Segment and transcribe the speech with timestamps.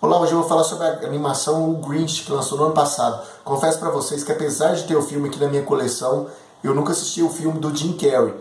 [0.00, 3.20] Olá, hoje eu vou falar sobre a animação O Grinch, que lançou no ano passado.
[3.42, 6.28] Confesso para vocês que apesar de ter o filme aqui na minha coleção,
[6.62, 8.32] eu nunca assisti o filme do Jim Carrey.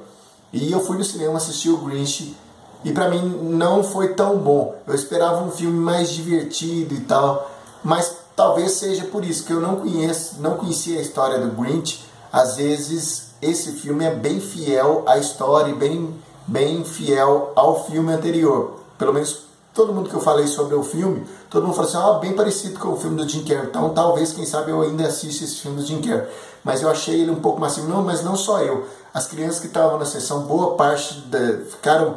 [0.54, 2.38] E eu fui no cinema assistir o Grinch
[2.84, 4.76] e para mim não foi tão bom.
[4.86, 7.50] Eu esperava um filme mais divertido e tal,
[7.84, 12.06] mas talvez seja por isso que eu não conheço, não conhecia a história do Grinch.
[12.32, 16.14] Às vezes esse filme é bem fiel à história, bem
[16.46, 18.80] bem fiel ao filme anterior.
[18.96, 19.47] Pelo menos
[19.78, 22.80] todo mundo que eu falei sobre o filme, todo mundo falou assim, ah, bem parecido
[22.80, 23.68] com o filme do Jim Carrey.
[23.68, 26.28] Então talvez, quem sabe, eu ainda assista esse filme do Jim Carrey.
[26.64, 27.88] Mas eu achei ele um pouco massivo.
[27.88, 28.88] Não, mas não só eu.
[29.14, 32.16] As crianças que estavam na sessão, boa parte de, ficaram,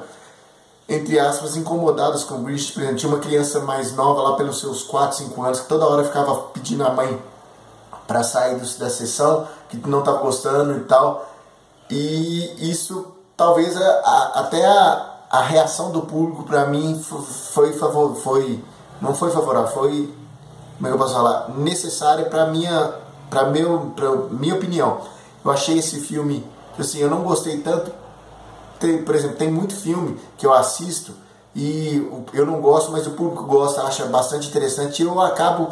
[0.88, 2.73] entre aspas, incomodadas com o Grinch.
[2.97, 6.35] Tinha uma criança mais nova lá pelos seus 4, 5 anos, que toda hora ficava
[6.55, 7.23] pedindo a mãe
[8.07, 11.30] para sair do, da sessão, que não estava gostando e tal.
[11.91, 17.01] E isso talvez a, a, até a, a reação do público para mim
[17.52, 18.62] foi, favor, foi
[19.01, 20.12] não foi favorável, foi
[20.77, 22.95] como é que eu posso falar, necessária para minha
[23.30, 24.99] para meu para minha opinião.
[25.45, 26.45] Eu achei esse filme
[26.79, 27.93] assim, eu não gostei tanto.
[28.80, 31.13] Tem, por exemplo, tem muito filme que eu assisto
[31.55, 31.96] e
[32.33, 35.68] eu não gosto, mas o público gosta, acha bastante interessante e eu acabo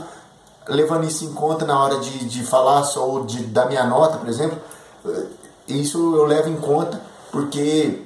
[0.69, 4.29] levando isso em conta na hora de, de falar só de, da minha nota, por
[4.29, 4.59] exemplo.
[5.67, 7.01] Isso eu levo em conta
[7.33, 8.03] porque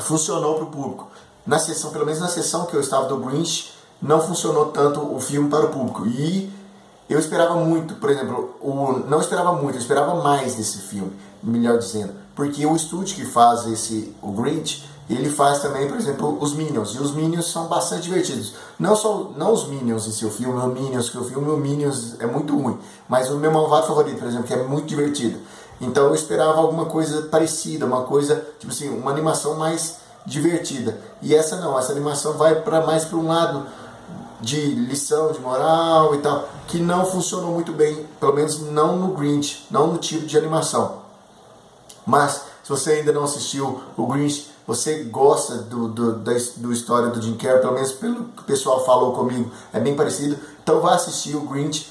[0.00, 1.08] funcionou para o público.
[1.46, 5.20] Na sessão, pelo menos na sessão que eu estava do Grinch, não funcionou tanto o
[5.20, 6.06] filme para o público.
[6.06, 6.52] E
[7.08, 11.78] eu esperava muito, por exemplo, o, não esperava muito, eu esperava mais desse filme, melhor
[11.78, 12.12] dizendo.
[12.36, 16.94] Porque o estúdio que faz esse, o Grinch, ele faz também, por exemplo, os Minions.
[16.94, 18.54] E os Minions são bastante divertidos.
[18.78, 22.14] Não só não os Minions em seu filme, o Minions, que o filme o Minions
[22.20, 22.78] é muito ruim.
[23.08, 25.38] Mas o meu malvado favorito, por exemplo, que é muito divertido.
[25.80, 30.98] Então eu esperava alguma coisa parecida, uma coisa, tipo assim, uma animação mais divertida.
[31.22, 33.66] E essa não, essa animação vai para mais para um lado
[34.40, 39.14] de lição, de moral e tal, que não funcionou muito bem, pelo menos não no
[39.14, 41.00] Grinch, não no tipo de animação.
[42.06, 47.08] Mas se você ainda não assistiu o Grinch, você gosta do, do, da do história
[47.08, 50.80] do Jim Carrey, pelo menos pelo que o pessoal falou comigo, é bem parecido, então
[50.80, 51.90] vá assistir o Grinch,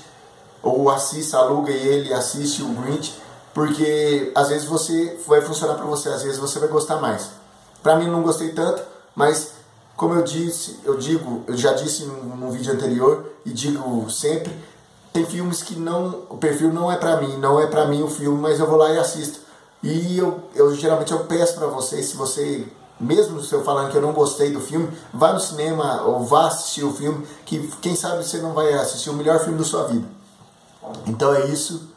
[0.61, 3.13] ou assista, aluga ele, assiste o Grinch,
[3.53, 7.29] porque às vezes você vai funcionar para você, às vezes você vai gostar mais.
[7.81, 8.81] Para mim não gostei tanto,
[9.15, 9.53] mas
[9.95, 14.51] como eu disse, eu digo, eu já disse no vídeo anterior e digo sempre,
[15.11, 18.07] tem filmes que não, o perfil não é para mim, não é para mim o
[18.07, 19.41] filme, mas eu vou lá e assisto.
[19.81, 22.66] E eu, eu geralmente eu peço para vocês, se você
[22.99, 26.47] mesmo se eu falando que eu não gostei do filme, vá no cinema ou vá
[26.47, 29.85] assistir o filme, que quem sabe você não vai assistir o melhor filme da sua
[29.85, 30.05] vida.
[31.07, 31.89] Então é isso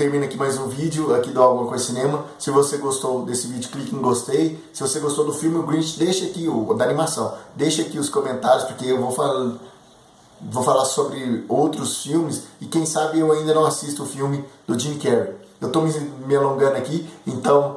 [0.00, 2.24] termina aqui mais um vídeo aqui do Alguma Coisa Cinema.
[2.38, 4.58] Se você gostou desse vídeo, clique em gostei.
[4.72, 7.34] Se você gostou do filme O Grinch, deixa aqui o da animação.
[7.54, 9.58] Deixa aqui os comentários porque eu vou falar
[10.40, 14.78] vou falar sobre outros filmes e quem sabe eu ainda não assisto o filme do
[14.78, 15.34] Jim Carrey.
[15.60, 15.92] Eu estou me,
[16.26, 17.76] me alongando aqui, então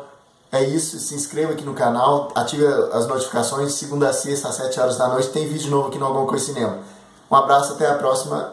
[0.49, 0.97] é isso.
[0.99, 3.73] Se inscreva aqui no canal, ative as notificações.
[3.73, 6.45] Segunda a sexta às 7 horas da noite tem vídeo novo aqui no Alguma Coisa
[6.45, 6.77] Cinema.
[7.29, 8.49] Um abraço, até a próxima.